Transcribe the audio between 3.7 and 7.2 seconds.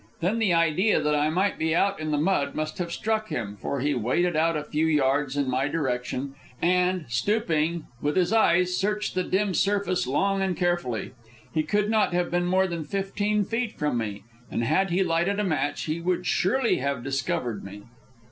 he waded out a few yards in my direction, and,